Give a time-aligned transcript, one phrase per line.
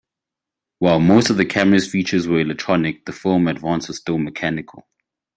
[0.79, 4.87] While most of the camera's features were electronic, the film advance was still mechanical.